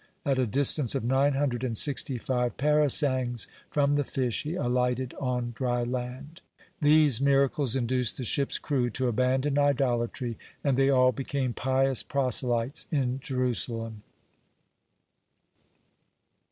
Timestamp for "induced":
7.75-8.17